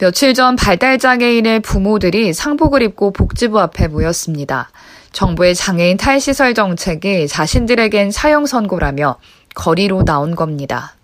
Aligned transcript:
며칠 0.00 0.32
전 0.32 0.56
발달장애인의 0.56 1.60
부모들이 1.60 2.32
상복을 2.32 2.80
입고 2.80 3.12
복지부 3.12 3.60
앞에 3.60 3.88
모였습니다. 3.88 4.70
정부의 5.12 5.54
장애인 5.54 5.98
탈시설 5.98 6.54
정책이 6.54 7.28
자신들에겐 7.28 8.10
사형 8.10 8.46
선고라며 8.46 9.16
거리로 9.54 10.06
나온 10.06 10.34
겁니다. 10.34 10.94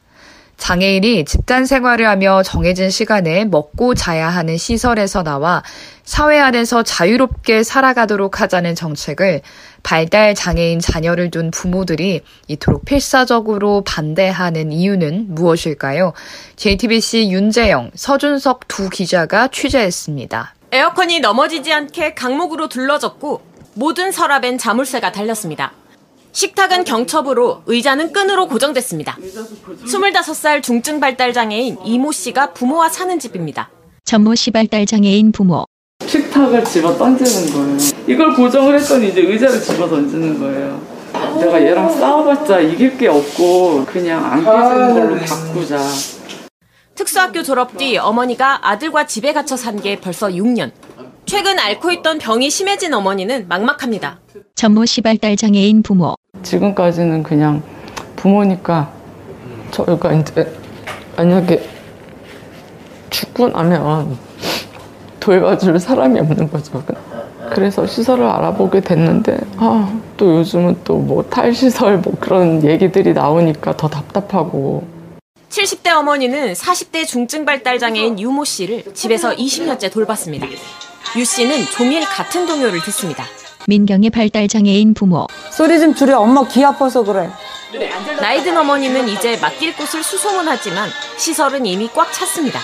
장애인이 0.56 1.24
집단 1.24 1.66
생활을 1.66 2.06
하며 2.06 2.42
정해진 2.42 2.90
시간에 2.90 3.44
먹고 3.44 3.94
자야 3.94 4.28
하는 4.28 4.56
시설에서 4.56 5.22
나와 5.22 5.62
사회 6.04 6.38
안에서 6.38 6.82
자유롭게 6.82 7.62
살아가도록 7.62 8.40
하자는 8.40 8.74
정책을 8.74 9.42
발달 9.82 10.34
장애인 10.34 10.80
자녀를 10.80 11.30
둔 11.30 11.50
부모들이 11.50 12.22
이토록 12.48 12.84
필사적으로 12.84 13.82
반대하는 13.84 14.72
이유는 14.72 15.34
무엇일까요? 15.34 16.12
JTBC 16.56 17.30
윤재영, 17.30 17.92
서준석 17.94 18.66
두 18.68 18.88
기자가 18.90 19.48
취재했습니다. 19.48 20.54
에어컨이 20.72 21.20
넘어지지 21.20 21.72
않게 21.72 22.14
강목으로 22.14 22.68
둘러졌고 22.68 23.42
모든 23.74 24.10
서랍엔 24.10 24.58
자물쇠가 24.58 25.12
달렸습니다. 25.12 25.72
식탁은 26.40 26.84
경첩으로 26.84 27.62
의자는 27.64 28.12
끈으로 28.12 28.46
고정됐습니다. 28.46 29.16
25살 29.86 30.62
중증 30.62 31.00
발달 31.00 31.32
장애인 31.32 31.78
이모 31.82 32.12
씨가 32.12 32.52
부모와 32.52 32.90
사는 32.90 33.18
집입니다. 33.18 33.70
전모 34.04 34.34
씨 34.34 34.50
발달 34.50 34.84
장애인 34.84 35.32
부모. 35.32 35.64
식탁을 36.06 36.62
집어 36.66 36.94
던지는 36.98 37.54
거예요. 37.54 37.78
이걸 38.06 38.34
고정을 38.34 38.78
했더니 38.78 39.08
이제 39.08 39.22
의자를 39.22 39.58
집어 39.62 39.88
던지는 39.88 40.38
거예요. 40.38 40.78
내가 41.40 41.62
얘랑 41.62 41.98
싸워봤자 41.98 42.60
이길 42.60 42.98
게 42.98 43.08
없고 43.08 43.86
그냥 43.86 44.22
안 44.22 44.44
깨지는 44.44 44.92
걸로 44.92 45.16
바꾸자. 45.24 45.78
특수학교 46.94 47.42
졸업 47.42 47.78
뒤 47.78 47.96
어머니가 47.96 48.68
아들과 48.68 49.06
집에 49.06 49.32
갇혀 49.32 49.56
산 49.56 49.80
게 49.80 49.98
벌써 49.98 50.28
6년. 50.28 50.70
최근 51.24 51.58
앓고 51.58 51.90
있던 51.92 52.18
병이 52.18 52.50
심해진 52.50 52.92
어머니는 52.92 53.48
막막합니다. 53.48 54.20
전모 54.54 54.84
씨 54.84 55.00
발달 55.00 55.34
장애인 55.36 55.82
부모. 55.82 56.14
지금까지는 56.42 57.22
그냥 57.22 57.62
부모니까 58.16 58.90
저희가 59.70 60.12
이제 60.12 60.52
만약에 61.16 61.68
죽고 63.10 63.48
나면 63.48 64.16
돌봐줄 65.20 65.78
사람이 65.80 66.20
없는 66.20 66.50
거죠. 66.50 66.82
그래서 67.50 67.86
시설을 67.86 68.24
알아보게 68.26 68.80
됐는데 68.80 69.38
아, 69.56 70.00
또 70.16 70.36
요즘은 70.38 70.80
또 70.84 70.96
뭐 70.96 71.22
탈시설 71.22 71.98
뭐 71.98 72.14
그런 72.20 72.62
얘기들이 72.64 73.12
나오니까 73.12 73.76
더 73.76 73.88
답답하고 73.88 74.84
70대 75.50 75.88
어머니는 75.96 76.52
40대 76.54 77.06
중증 77.06 77.44
발달 77.44 77.78
장애인 77.78 78.18
유모 78.18 78.44
씨를 78.44 78.82
집에서 78.94 79.30
20년째 79.34 79.92
돌봤습니다. 79.92 80.46
유 81.16 81.24
씨는 81.24 81.64
종일 81.76 82.04
같은 82.04 82.46
동요를 82.46 82.80
듣습니다. 82.82 83.24
민경의 83.68 84.10
발달 84.10 84.46
장애인 84.46 84.94
부모. 84.94 85.26
소리 85.50 85.78
좀 85.80 85.94
줄여. 85.94 86.20
엄마 86.20 86.46
귀 86.46 86.64
아파서 86.64 87.02
그래. 87.02 87.28
나이 88.20 88.42
든 88.42 88.56
어머니는 88.56 89.08
이제 89.08 89.36
맡길 89.40 89.76
곳을 89.76 90.02
수소문하지만 90.02 90.88
시설은 91.18 91.66
이미 91.66 91.88
꽉 91.92 92.12
찼습니다. 92.12 92.60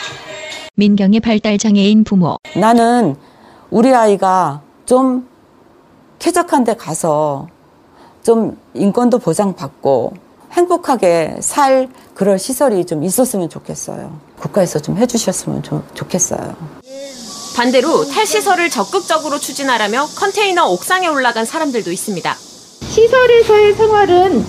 민경의 0.77 1.21
발달 1.21 1.59
장애인 1.59 2.05
부모. 2.05 2.37
나는 2.57 3.17
우리 3.71 3.93
아이가 3.93 4.63
좀 4.87 5.29
쾌적한 6.21 6.65
데 6.65 6.75
가서 6.77 7.49
좀 8.23 8.57
인권도 8.75 9.19
보장받고 9.19 10.15
행복하게 10.53 11.37
살 11.41 11.89
그럴 12.15 12.39
시설이 12.39 12.85
좀 12.85 13.03
있었으면 13.03 13.49
좋겠어요. 13.49 14.21
국가에서 14.39 14.79
좀 14.79 14.97
해주셨으면 14.99 15.63
좀 15.65 15.83
좋겠어요. 15.95 16.82
반대로 17.55 18.09
탈시설을 18.09 18.71
적극적으로 18.71 19.39
추진하라며 19.39 20.09
컨테이너 20.17 20.67
옥상에 20.69 21.07
올라간 21.09 21.45
사람들도 21.45 21.91
있습니다. 21.93 22.37
시설에서의 22.91 23.75
생활은 23.75 24.45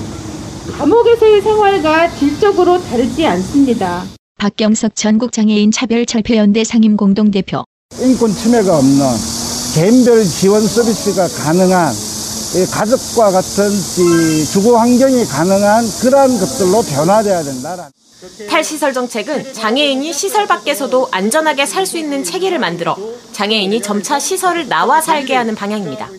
감옥에서의 0.77 1.41
생활과 1.41 2.15
질적으로 2.15 2.81
다르지 2.83 3.25
않습니다. 3.25 4.05
박경석 4.39 4.95
전국장애인 4.95 5.71
차별철폐연대 5.71 6.63
상임공동대표. 6.63 7.63
인권 7.99 8.33
침해가 8.33 8.77
없는 8.77 9.05
개인별 9.75 10.23
지원 10.25 10.65
서비스가 10.65 11.27
가능한 11.27 11.93
가족과 12.71 13.31
같은 13.31 13.69
주거 14.51 14.77
환경이 14.77 15.25
가능한 15.25 15.85
그러한 16.01 16.39
것들로 16.39 16.81
변화돼야 16.83 17.43
된다. 17.43 17.89
탈시설 18.49 18.93
정책은 18.93 19.53
장애인이 19.53 20.13
시설 20.13 20.47
밖에서도 20.47 21.09
안전하게 21.11 21.65
살 21.65 21.85
수 21.85 21.97
있는 21.97 22.23
체계를 22.23 22.59
만들어 22.59 22.95
장애인이 23.33 23.81
점차 23.81 24.19
시설을 24.19 24.69
나와 24.69 25.01
살게 25.01 25.35
하는 25.35 25.53
방향입니다. 25.55 26.09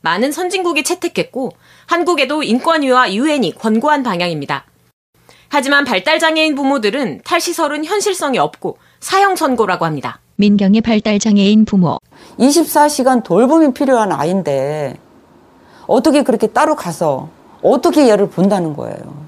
많은 0.00 0.32
선진국이 0.32 0.82
채택했고 0.82 1.50
한국에도 1.86 2.42
인권위와 2.42 3.12
유엔이 3.12 3.54
권고한 3.56 4.02
방향입니다. 4.02 4.64
하지만 5.48 5.84
발달장애인 5.84 6.54
부모들은 6.54 7.20
탈시설은 7.24 7.84
현실성이 7.84 8.38
없고 8.38 8.78
사형 9.00 9.36
선고라고 9.36 9.84
합니다. 9.84 10.20
민경의 10.36 10.80
발달장애인 10.80 11.64
부모. 11.64 11.98
24시간 12.38 13.22
돌봄이 13.22 13.72
필요한 13.72 14.10
아이인데 14.10 14.96
어떻게 15.86 16.22
그렇게 16.22 16.48
따로 16.48 16.74
가서 16.74 17.28
어떻게 17.62 18.08
얘를 18.08 18.28
본다는 18.30 18.74
거예요. 18.74 19.26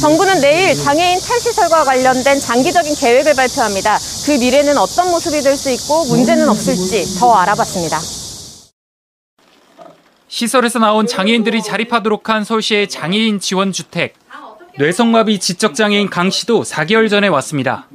정부는 0.00 0.40
내일 0.40 0.74
장애인 0.76 1.18
탈시설과 1.20 1.84
관련된 1.84 2.38
장기적인 2.38 2.94
계획을 2.94 3.34
발표합니다. 3.34 3.98
그 4.24 4.32
미래는 4.38 4.78
어떤 4.78 5.10
모습이 5.10 5.42
될 5.42 5.56
수 5.56 5.70
있고 5.70 6.04
문제는 6.04 6.48
없을지 6.48 7.18
더 7.18 7.34
알아봤습니다. 7.34 7.98
시설에서 10.28 10.78
나온 10.78 11.06
장애인들이 11.06 11.62
자립하도록 11.62 12.28
한 12.28 12.44
서울시의 12.44 12.88
장애인 12.88 13.40
지원 13.40 13.72
주택. 13.72 14.14
뇌성마비 14.78 15.40
지적장애인 15.40 16.10
강 16.10 16.30
씨도 16.30 16.62
4개월 16.62 17.08
전에 17.10 17.26
왔습니다. 17.28 17.88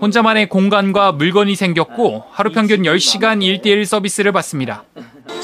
혼자만의 0.00 0.48
공간과 0.48 1.12
물건이 1.12 1.56
생겼고 1.56 2.24
하루 2.30 2.52
평균 2.52 2.82
10시간 2.82 3.38
1대1 3.62 3.84
서비스를 3.86 4.32
받습니다. 4.32 4.84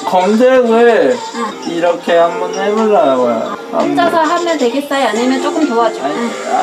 검색을 0.05 1.17
이렇게 1.69 2.13
한번 2.17 2.53
해보려고요. 2.55 3.57
혼자서 3.73 4.17
하면 4.19 4.59
되겠어요? 4.59 5.09
아니면 5.09 5.43
조금 5.43 5.67
도와줘? 5.69 6.01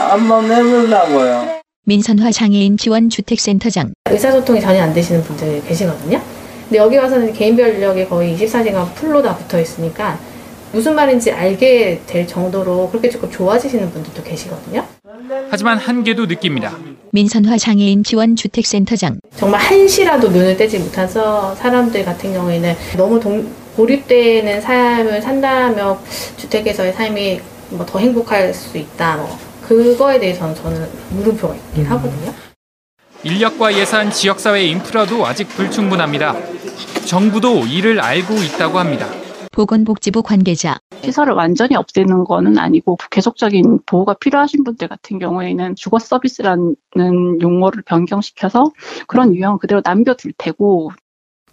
한번 0.09 0.51
해보려고요. 0.51 1.61
민선화 1.85 2.31
장애인 2.31 2.77
지원 2.77 3.09
주택센터장. 3.09 3.93
의사소통이 4.09 4.61
전혀 4.61 4.83
안 4.83 4.93
되시는 4.93 5.23
분들이 5.23 5.61
계시거든요. 5.67 6.21
근데 6.63 6.77
여기 6.77 6.97
와서는 6.97 7.33
개인별 7.33 7.75
인력이 7.75 8.07
거의 8.07 8.37
24시간 8.37 8.93
풀로 8.95 9.21
다 9.21 9.35
붙어 9.35 9.59
있으니까 9.59 10.17
무슨 10.71 10.95
말인지 10.95 11.31
알게 11.31 12.01
될 12.07 12.25
정도로 12.25 12.89
그렇게 12.89 13.09
조금 13.09 13.29
좋아지시는 13.29 13.91
분들도 13.91 14.23
계시거든요. 14.23 14.85
하지만 15.49 15.77
한계도 15.77 16.27
느낍니다. 16.27 16.73
민선화 17.11 17.57
장애인 17.57 18.03
지원 18.05 18.37
주택센터장. 18.37 19.19
정말 19.35 19.59
한시라도 19.59 20.29
눈을 20.29 20.55
떼지 20.55 20.79
못한 20.79 21.07
사람들 21.09 22.05
같은 22.05 22.31
경우에는 22.31 22.73
너무 22.95 23.19
동, 23.19 23.45
고립되는 23.81 24.61
삶을 24.61 25.21
산다며 25.23 25.99
주택에서의 26.37 26.93
삶이 26.93 27.39
뭐 27.71 27.85
더 27.85 27.97
행복할 27.97 28.53
수 28.53 28.77
있다. 28.77 29.17
뭐 29.17 29.27
그거에 29.63 30.19
대해서는 30.19 30.53
저는 30.53 30.87
물음표가 31.11 31.55
있긴 31.55 31.85
하거든요. 31.85 32.31
인력과 33.23 33.73
예산, 33.73 34.11
지역사회 34.11 34.65
인프라도 34.65 35.25
아직 35.25 35.47
불충분합니다. 35.49 36.35
정부도 37.05 37.65
이를 37.65 37.99
알고 37.99 38.35
있다고 38.35 38.77
합니다. 38.77 39.07
보건복지부 39.51 40.21
관계자. 40.21 40.77
시설을 41.03 41.33
완전히 41.33 41.75
없애는 41.75 42.23
거는 42.25 42.57
아니고 42.59 42.97
계속적인 43.09 43.79
보호가 43.85 44.13
필요하신 44.13 44.63
분들 44.63 44.87
같은 44.87 45.17
경우에는 45.17 45.75
주거 45.75 45.97
서비스라는 45.97 46.75
용어를 47.41 47.81
변경시켜서 47.83 48.71
그런 49.07 49.33
유형을 49.35 49.57
그대로 49.59 49.81
남겨둘 49.83 50.33
테고 50.37 50.91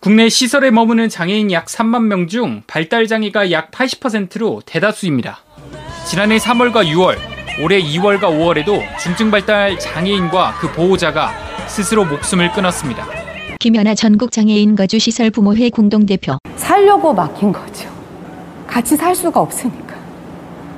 국내 0.01 0.29
시설에 0.29 0.71
머무는 0.71 1.09
장애인 1.09 1.51
약 1.53 1.67
3만 1.67 2.03
명 2.05 2.29
중 2.29 2.63
발달 2.67 3.07
장애가 3.07 3.51
약 3.51 3.71
80%로 3.73 4.63
대다수입니다. 4.65 5.39
지난해 6.07 6.37
3월과 6.39 6.87
6월, 6.87 7.17
올해 7.63 7.83
2월과 7.83 8.21
5월에도 8.23 8.81
중증 9.01 9.31
발달 9.31 9.79
장애인과 9.79 10.55
그 10.61 10.71
보호자가 10.73 11.33
스스로 11.67 12.05
목숨을 12.05 12.53
끊었습니다. 12.53 13.07
김연아 13.59 13.95
전국 13.97 14.31
장애인 14.31 14.77
거주 14.77 14.99
시설 15.01 15.31
부모회 15.31 15.69
공동 15.71 16.07
대표. 16.07 16.39
살려고 16.57 17.13
맡긴 17.13 17.53
거죠. 17.53 17.89
같이 18.69 18.97
살 18.97 19.15
수가 19.17 19.41
없으니까. 19.41 19.97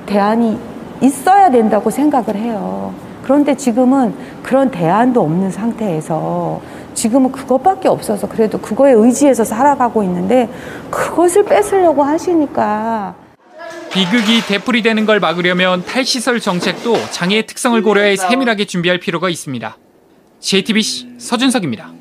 대안이 0.07 0.57
있어야 1.03 1.51
된다고 1.51 1.91
생각을 1.91 2.35
해요. 2.35 2.93
그런데 3.23 3.55
지금은 3.55 4.15
그런 4.41 4.71
대안도 4.71 5.21
없는 5.21 5.51
상태에서 5.51 6.59
지금은 6.93 7.31
그것밖에 7.31 7.87
없어서 7.87 8.27
그래도 8.27 8.59
그거에 8.59 8.91
의지해서 8.91 9.43
살아가고 9.43 10.03
있는데 10.03 10.49
그것을 10.89 11.45
뺏으려고 11.45 12.03
하시니까 12.03 13.15
비극이 13.91 14.41
되풀이되는 14.47 15.05
걸 15.05 15.19
막으려면 15.19 15.83
탈시설 15.83 16.39
정책도 16.39 16.95
장애의 17.11 17.45
특성을 17.47 17.81
고려해 17.81 18.15
세밀하게 18.15 18.65
준비할 18.65 18.99
필요가 18.99 19.29
있습니다. 19.29 19.77
JTBC 20.39 21.15
서준석입니다. 21.17 22.00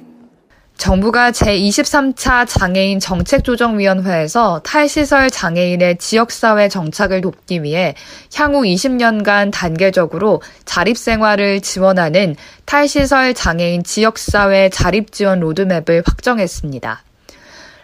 정부가 0.81 1.31
제23차 1.33 2.49
장애인 2.49 3.01
정책조정위원회에서 3.01 4.63
탈시설 4.65 5.29
장애인의 5.29 5.99
지역사회 5.99 6.71
정착을 6.71 7.21
돕기 7.21 7.63
위해 7.63 7.95
향후 8.35 8.63
20년간 8.63 9.53
단계적으로 9.53 10.41
자립생활을 10.65 11.61
지원하는 11.61 12.35
탈시설 12.65 13.35
장애인 13.35 13.85
지역사회 13.85 14.71
자립지원 14.71 15.41
로드맵을 15.41 16.03
확정했습니다. 16.07 17.03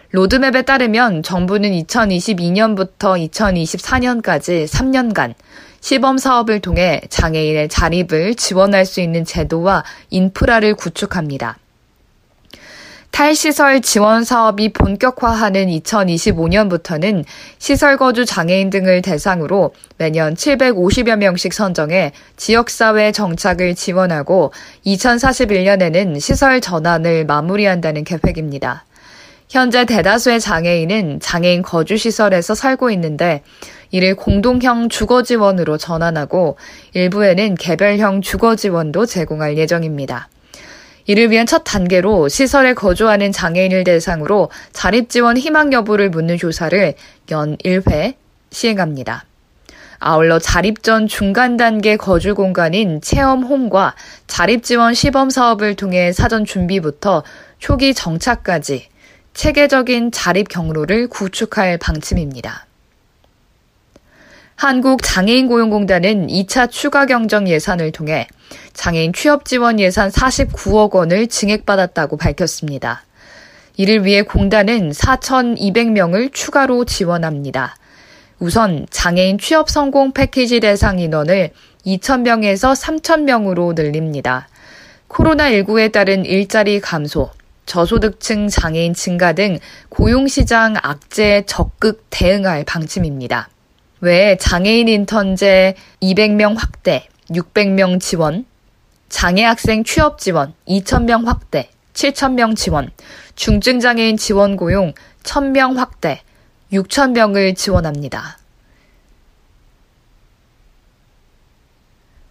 로드맵에 0.09 0.63
따르면 0.63 1.21
정부는 1.21 1.69
2022년부터 1.83 3.29
2024년까지 3.29 4.67
3년간 4.67 5.35
시범 5.81 6.17
사업을 6.17 6.61
통해 6.61 7.01
장애인의 7.09 7.69
자립을 7.69 8.33
지원할 8.33 8.87
수 8.87 9.01
있는 9.01 9.23
제도와 9.23 9.83
인프라를 10.09 10.73
구축합니다. 10.73 11.59
탈시설 13.17 13.81
지원 13.81 14.23
사업이 14.23 14.73
본격화하는 14.73 15.69
2025년부터는 15.69 17.23
시설 17.57 17.97
거주 17.97 18.25
장애인 18.25 18.69
등을 18.69 19.01
대상으로 19.01 19.73
매년 19.97 20.35
750여 20.35 21.17
명씩 21.17 21.51
선정해 21.51 22.11
지역사회 22.35 23.11
정착을 23.11 23.73
지원하고 23.73 24.53
2041년에는 24.85 26.19
시설 26.19 26.61
전환을 26.61 27.25
마무리한다는 27.25 28.03
계획입니다. 28.03 28.85
현재 29.49 29.85
대다수의 29.85 30.39
장애인은 30.39 31.19
장애인 31.19 31.63
거주시설에서 31.63 32.53
살고 32.53 32.91
있는데 32.91 33.41
이를 33.89 34.13
공동형 34.13 34.89
주거 34.89 35.23
지원으로 35.23 35.79
전환하고 35.79 36.57
일부에는 36.93 37.55
개별형 37.55 38.21
주거 38.21 38.55
지원도 38.55 39.07
제공할 39.07 39.57
예정입니다. 39.57 40.29
이를 41.07 41.31
위한 41.31 41.45
첫 41.45 41.63
단계로 41.63 42.27
시설에 42.27 42.73
거주하는 42.73 43.31
장애인을 43.31 43.85
대상으로 43.85 44.49
자립 44.73 45.09
지원 45.09 45.37
희망 45.37 45.71
여부를 45.71 46.09
묻는 46.09 46.37
조사를 46.37 46.93
연 47.31 47.57
1회 47.57 48.15
시행합니다. 48.51 49.25
아울러 49.99 50.37
자립 50.37 50.83
전 50.83 51.07
중간 51.07 51.57
단계 51.57 51.97
거주 51.97 52.35
공간인 52.35 53.01
체험홈과 53.01 53.95
자립 54.27 54.63
지원 54.63 54.93
시범 54.93 55.29
사업을 55.29 55.75
통해 55.75 56.11
사전 56.11 56.45
준비부터 56.45 57.23
초기 57.57 57.93
정착까지 57.93 58.89
체계적인 59.33 60.11
자립 60.11 60.49
경로를 60.49 61.07
구축할 61.07 61.77
방침입니다. 61.77 62.67
한국장애인고용공단은 64.57 66.27
2차 66.27 66.69
추가 66.69 67.05
경정 67.05 67.47
예산을 67.47 67.91
통해 67.91 68.27
장애인 68.77 69.11
취업 69.11 69.43
지원 69.43 69.79
예산 69.79 70.11
49억 70.11 70.93
원을 70.93 71.25
증액받았다고 71.27 72.15
밝혔습니다. 72.15 73.03
이를 73.75 74.05
위해 74.05 74.21
공단은 74.21 74.91
4,200명을 74.91 76.31
추가로 76.31 76.85
지원합니다. 76.85 77.75
우선 78.37 78.85
장애인 78.91 79.39
취업 79.39 79.71
성공 79.71 80.13
패키지 80.13 80.59
대상 80.59 80.99
인원을 80.99 81.49
2,000명에서 81.87 82.75
3,000명으로 82.75 83.73
늘립니다. 83.73 84.47
코로나19에 85.09 85.91
따른 85.91 86.23
일자리 86.23 86.79
감소, 86.79 87.31
저소득층 87.65 88.47
장애인 88.47 88.93
증가 88.93 89.33
등 89.33 89.57
고용시장 89.89 90.75
악재에 90.83 91.45
적극 91.47 92.05
대응할 92.11 92.63
방침입니다. 92.63 93.49
외에 94.01 94.37
장애인 94.37 94.87
인턴제 94.87 95.73
200명 96.03 96.55
확대, 96.55 97.07
600명 97.31 97.99
지원, 97.99 98.45
장애학생 99.09 99.83
취업 99.83 100.19
지원 100.19 100.53
2,000명 100.67 101.25
확대, 101.25 101.69
7,000명 101.93 102.55
지원, 102.55 102.91
중증장애인 103.35 104.17
지원 104.17 104.57
고용 104.57 104.93
1,000명 105.23 105.75
확대, 105.75 106.21
6,000명을 106.71 107.55
지원합니다. 107.55 108.37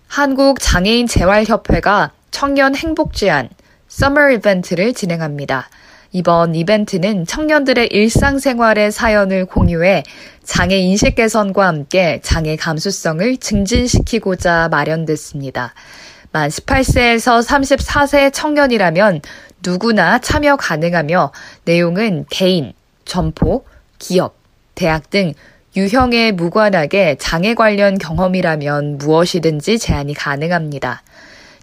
한국장애인재활협회가 0.09 2.13
청년 2.31 2.75
행복제안 2.75 3.51
서머 3.89 4.31
이벤트를 4.31 4.95
진행합니다. 4.95 5.69
이번 6.13 6.55
이벤트는 6.55 7.27
청년들의 7.27 7.89
일상생활의 7.89 8.93
사연을 8.93 9.45
공유해 9.45 10.05
장애 10.43 10.79
인식 10.79 11.17
개선과 11.17 11.67
함께 11.67 12.21
장애 12.23 12.57
감수성을 12.57 13.37
증진시키고자 13.37 14.69
마련됐습니다. 14.71 15.75
만 16.33 16.49
18세에서 16.49 17.45
34세 17.47 18.33
청년이라면 18.33 19.21
누구나 19.65 20.19
참여 20.19 20.57
가능하며 20.57 21.33
내용은 21.65 22.27
개인, 22.31 22.73
점포, 23.05 23.65
기업, 23.99 24.37
대학 24.75 25.11
등 25.11 25.33
유형에 25.77 26.33
무관하게 26.33 27.17
장애 27.19 27.55
관련 27.55 27.99
경험이라면 27.99 28.99
무엇이든지 28.99 29.79
제한이 29.79 30.15
가능합니다. 30.15 31.03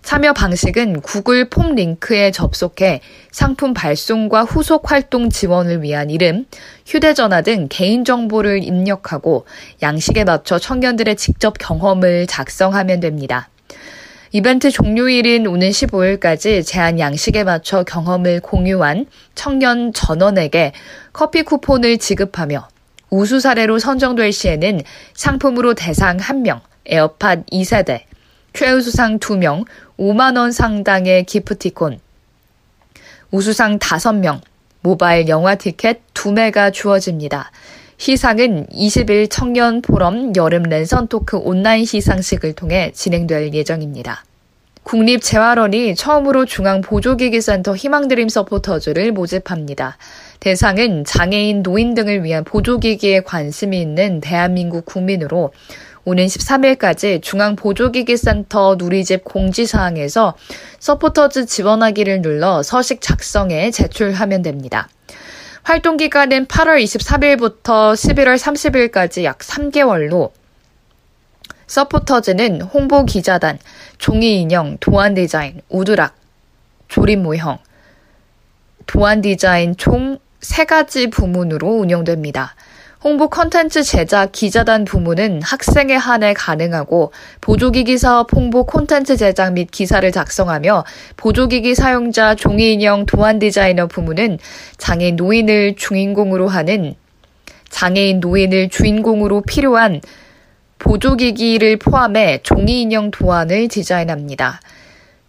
참여 0.04 0.34
방식은 0.34 1.02
구글 1.02 1.50
폼 1.50 1.76
링크에 1.76 2.32
접속해 2.32 3.00
상품 3.32 3.74
발송과 3.74 4.44
후속 4.44 4.92
활동 4.92 5.30
지원을 5.30 5.82
위한 5.82 6.10
이름, 6.10 6.46
휴대전화 6.86 7.42
등 7.42 7.68
개인정보를 7.70 8.64
입력하고 8.64 9.46
양식에 9.82 10.26
맞춰 10.26 10.60
청년들의 10.60 11.16
직접 11.16 11.58
경험을 11.58 12.28
작성하면 12.28 13.00
됩니다. 13.00 13.50
이벤트 14.36 14.72
종료일인 14.72 15.46
오는 15.46 15.70
15일까지 15.70 16.66
제한 16.66 17.00
양식에 17.00 17.44
맞춰 17.44 17.84
경험을 17.84 18.40
공유한 18.40 19.06
청년 19.36 19.94
전원에게 19.94 20.74
커피 21.14 21.44
쿠폰을 21.44 22.00
지급하며 22.00 22.68
우수 23.12 23.40
사례로 23.40 23.78
선정될 23.78 24.32
시에는 24.32 24.82
상품으로 25.14 25.76
대상 25.76 26.18
1명, 26.18 26.62
에어팟 26.88 27.44
2세대, 27.52 28.06
최우수상 28.54 29.20
2명, 29.20 29.66
5만원 30.00 30.52
상당의 30.52 31.26
기프티콘, 31.26 32.00
우수상 33.30 33.78
5명, 33.78 34.42
모바일 34.82 35.28
영화 35.28 35.54
티켓 35.54 36.02
2매가 36.16 36.74
주어집니다. 36.74 37.52
시상은 38.04 38.68
20일 38.68 39.30
청년 39.30 39.82
포럼 39.82 40.34
여름 40.36 40.64
랜선 40.64 41.08
토크 41.08 41.38
온라인 41.38 41.86
시상식을 41.86 42.52
통해 42.52 42.92
진행될 42.94 43.54
예정입니다. 43.54 44.26
국립재활원이 44.84 45.96
처음으로 45.96 46.46
중앙보조기기센터 46.46 47.78
희망드림 47.78 48.28
서포터즈를 48.28 49.14
모집합니다. 49.14 49.96
대상은 50.42 51.06
장애인, 51.06 51.64
노인 51.64 51.94
등을 51.94 52.26
위한 52.26 52.44
보조기기에 52.44 53.22
관심이 53.22 53.80
있는 53.80 54.20
대한민국 54.20 54.84
국민으로 54.84 55.54
오는 56.04 56.26
13일까지 56.26 57.22
중앙보조기기센터 57.22 58.76
누리집 58.80 59.24
공지사항에서 59.24 60.36
서포터즈 60.80 61.46
지원하기를 61.46 62.22
눌러 62.22 62.64
서식 62.64 63.00
작성해 63.00 63.72
제출하면 63.72 64.42
됩니다. 64.42 64.90
활동 65.64 65.96
기간은 65.96 66.48
8월 66.48 66.84
23일부터 66.84 67.94
11월 67.94 68.38
30일까지 68.38 69.24
약 69.24 69.38
3개월로 69.38 70.32
서포터즈는 71.68 72.62
홍보 72.62 73.06
기자단, 73.06 73.58
종이 73.98 74.42
인형, 74.42 74.78
도안 74.82 75.14
디자인, 75.14 75.62
우드락, 75.70 76.16
조립 76.90 77.20
모형, 77.20 77.60
도안 78.88 79.22
디자인 79.22 79.78
총 79.78 80.20
3가지 80.42 81.10
부문으로 81.10 81.70
운영됩니다. 81.70 82.56
홍보 83.04 83.28
컨텐츠 83.28 83.84
제작 83.84 84.32
기자단 84.32 84.86
부문은 84.86 85.42
학생에 85.42 85.94
한해 85.94 86.34
가능하고 86.34 87.12
보조기기 87.42 87.98
사업 87.98 88.34
홍보 88.34 88.66
콘텐츠 88.66 89.18
제작 89.18 89.52
및 89.52 89.70
기사를 89.72 90.10
작성하며 90.10 90.86
보조기기 91.18 91.76
사용자 91.76 92.36
종이인형 92.36 93.06
도안 93.06 93.40
디자이너 93.40 93.88
부문은 93.88 94.40
장애인 94.78 95.18
노인을 95.18 95.76
주인공으로 95.76 96.48
하는 96.48 96.96
장애인 97.68 98.22
노인을 98.22 98.70
주인공으로 98.70 99.42
필요한 99.42 100.00
보조기기를 100.80 101.80
포함해 101.80 102.40
종이인형 102.44 103.12
도안을 103.12 103.68
디자인합니다. 103.68 104.62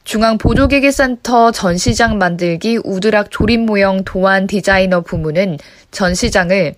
중앙보조기기센터 0.04 1.50
전시장 1.50 2.19
만들기 2.19 2.78
우드락 2.85 3.33
조립 3.33 3.64
모형 3.64 4.04
도안 4.04 4.47
디자이너 4.47 5.00
부문은 5.00 5.59
전시장을 5.90 6.76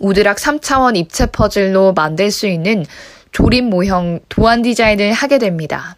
우드락 0.00 0.38
3차원 0.38 0.96
입체 0.96 1.26
퍼즐로 1.26 1.92
만들 1.92 2.30
수 2.30 2.48
있는 2.48 2.84
조립 3.32 3.62
모형 3.62 4.20
도안 4.28 4.62
디자인을 4.62 5.12
하게 5.12 5.38
됩니다. 5.38 5.96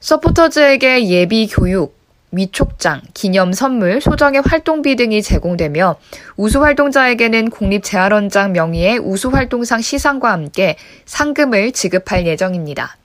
서포터즈에게 0.00 1.08
예비 1.08 1.46
교육, 1.46 1.96
위촉장, 2.30 3.02
기념 3.12 3.52
선물, 3.52 4.00
소정의 4.00 4.42
활동비 4.44 4.96
등이 4.96 5.22
제공되며 5.22 5.96
우수 6.36 6.62
활동자에게는 6.62 7.50
국립재활원장 7.50 8.52
명의의 8.52 8.98
우수 8.98 9.28
활동상 9.28 9.80
시상과 9.82 10.32
함께 10.32 10.76
상금을 11.04 11.72
지급할 11.72 12.26
예정입니다. 12.26 12.96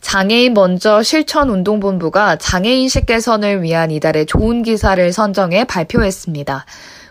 장애인 0.00 0.54
먼저 0.54 1.02
실천운동본부가 1.02 2.36
장애인식 2.36 3.06
개선을 3.06 3.62
위한 3.62 3.90
이달의 3.90 4.26
좋은 4.26 4.62
기사를 4.62 5.12
선정해 5.12 5.64
발표했습니다. 5.64 6.64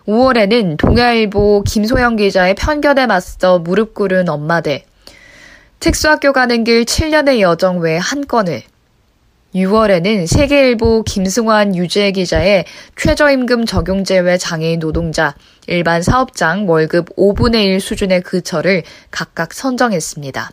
5월에는 0.07 0.77
동아일보 0.77 1.63
김소영 1.65 2.17
기자의 2.17 2.53
편견에 2.53 3.07
맞서 3.07 3.57
무릎 3.57 3.95
꿇은 3.95 4.29
엄마 4.29 4.61
들, 4.61 4.83
특수학교 5.79 6.31
가는 6.31 6.63
길 6.63 6.85
7년의 6.85 7.39
여정 7.39 7.79
외 7.79 7.97
한 7.97 8.27
건을, 8.27 8.61
6월에는 9.55 10.27
세계일보 10.27 11.03
김승환 11.03 11.75
유재 11.75 12.11
기자의 12.11 12.65
최저임금 12.95 13.65
적용 13.65 14.03
제외 14.03 14.37
장애인 14.37 14.79
노동자, 14.79 15.33
일반 15.65 16.03
사업장 16.03 16.69
월급 16.69 17.15
5분의 17.15 17.63
1 17.63 17.79
수준의 17.79 18.21
그 18.21 18.41
처를 18.41 18.83
각각 19.09 19.53
선정했습니다. 19.53 20.51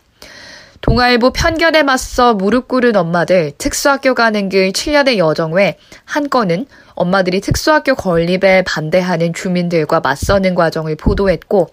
동아일보 0.83 1.31
편견에 1.31 1.85
맞서 1.85 2.35
무릎 2.35 2.69
꿇은 2.69 2.97
엄마들 2.97 3.53
특수학교 3.57 4.15
가는 4.15 4.49
길 4.49 4.73
7년의 4.73 5.17
여정 5.17 5.53
외 5.53 5.79
한 6.13 6.29
건은 6.29 6.67
엄마들이 6.95 7.41
특수학교 7.41 7.95
건립에 7.95 8.63
반대하는 8.67 9.33
주민들과 9.33 10.01
맞서는 10.01 10.55
과정을 10.55 10.97
보도했고 10.97 11.71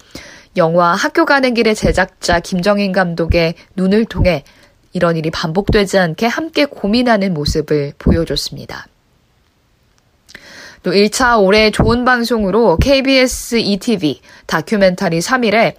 영화 0.55 0.93
학교 0.93 1.25
가는 1.25 1.53
길의 1.53 1.75
제작자 1.75 2.39
김정인 2.39 2.93
감독의 2.93 3.55
눈을 3.75 4.05
통해 4.05 4.45
이런 4.93 5.17
일이 5.17 5.29
반복되지 5.29 5.97
않게 5.97 6.25
함께 6.25 6.63
고민하는 6.63 7.33
모습을 7.33 7.93
보여줬습니다. 7.99 8.87
또 10.83 10.91
1차 10.91 11.43
올해 11.43 11.69
좋은 11.69 12.05
방송으로 12.05 12.77
KBS 12.77 13.57
ETV 13.59 14.21
다큐멘터리 14.45 15.19
3일에 15.19 15.75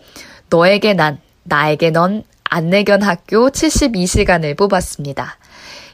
너에게 0.50 0.92
난, 0.92 1.18
나에게 1.44 1.90
넌 1.90 2.24
안내견 2.50 3.02
학교 3.02 3.48
72시간을 3.48 4.56
뽑았습니다. 4.56 5.38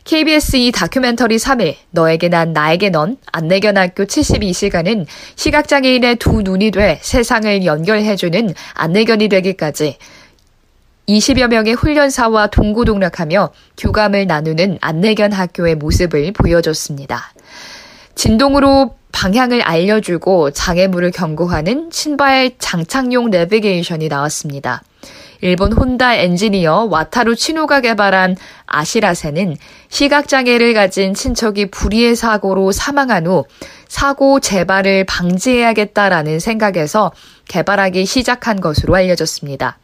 KBS 0.05 0.57
이 0.57 0.73
다큐멘터리 0.73 1.37
3일, 1.37 1.75
너에게 1.91 2.29
난 2.29 2.53
나에게 2.53 2.91
넌 2.91 3.17
안내견 3.33 3.77
학교 3.77 4.05
72시간은 4.05 5.05
시각장애인의 5.35 6.17
두 6.17 6.43
눈이 6.43 6.71
돼 6.71 6.99
세상을 7.03 7.65
연결해주는 7.65 8.55
안내견이 8.75 9.29
되기까지 9.29 9.99
20여 11.09 11.49
명의 11.49 11.75
훈련사와 11.75 12.49
동고동락하며 12.49 13.51
교감을 13.77 14.27
나누는 14.27 14.79
안내견 14.81 15.33
학교의 15.33 15.75
모습을 15.75 16.33
보여줬습니다. 16.33 17.33
진동으로 18.15 18.97
방향을 19.13 19.63
알려주고 19.63 20.53
장애물을 20.53 21.11
경고하는 21.11 21.91
신발 21.93 22.51
장착용 22.59 23.31
내비게이션이 23.31 24.09
나왔습니다. 24.09 24.83
일본 25.47 25.73
혼다 25.73 26.15
엔지니어 26.15 26.89
와타루 26.91 27.37
치노가 27.37 27.81
개발한 27.81 28.37
아시라세는 28.67 29.57
시각장애를 29.89 30.75
가진 30.75 31.15
친척이 31.15 31.71
불의의 31.71 32.17
사고로 32.17 32.73
사망한 32.73 33.29
후 33.29 33.45
사고 33.87 34.41
재발을 34.41 35.05
방지해야겠다라는 35.05 36.41
생각에서 36.41 37.13
개발하기 37.47 38.07
시작한 38.07 38.61
것으로 38.61 38.97
알려졌습니다. 38.97 39.79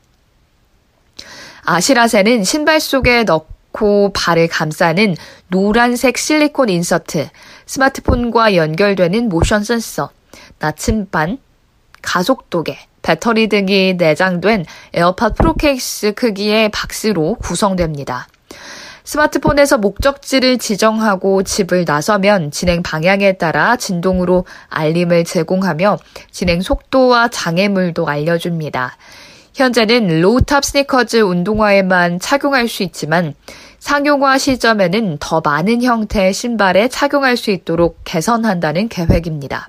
아시라세는 1.64 2.42
신발 2.42 2.80
속에 2.80 3.22
넣고 3.22 4.12
발을 4.12 4.48
감싸는 4.48 5.14
노란색 5.46 6.18
실리콘 6.18 6.70
인서트, 6.70 7.28
스마트폰과 7.66 8.56
연결되는 8.56 9.28
모션 9.28 9.62
센서, 9.62 10.10
나침반, 10.58 11.38
가속도계, 12.02 12.78
배터리 13.02 13.48
등이 13.48 13.94
내장된 13.94 14.64
에어팟 14.94 15.30
프로 15.30 15.54
케이스 15.54 16.12
크기의 16.14 16.70
박스로 16.70 17.34
구성됩니다. 17.34 18.28
스마트폰에서 19.04 19.78
목적지를 19.78 20.58
지정하고 20.58 21.42
집을 21.42 21.84
나서면 21.86 22.50
진행 22.50 22.82
방향에 22.82 23.32
따라 23.32 23.76
진동으로 23.76 24.46
알림을 24.68 25.24
제공하며 25.24 25.98
진행 26.30 26.62
속도와 26.62 27.28
장애물도 27.28 28.06
알려줍니다. 28.06 28.96
현재는 29.54 30.22
low-top 30.22 30.64
스니커즈 30.64 31.18
운동화에만 31.18 32.20
착용할 32.20 32.68
수 32.68 32.82
있지만 32.84 33.34
상용화 33.80 34.38
시점에는 34.38 35.18
더 35.20 35.40
많은 35.44 35.82
형태의 35.82 36.32
신발에 36.32 36.88
착용할 36.88 37.36
수 37.36 37.50
있도록 37.50 37.98
개선한다는 38.04 38.88
계획입니다. 38.88 39.68